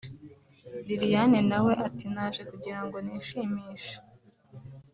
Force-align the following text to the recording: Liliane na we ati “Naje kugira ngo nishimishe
Liliane 0.85 1.39
na 1.49 1.59
we 1.65 1.73
ati 1.87 2.05
“Naje 2.13 2.41
kugira 2.51 2.79
ngo 2.85 2.97
nishimishe 3.05 3.95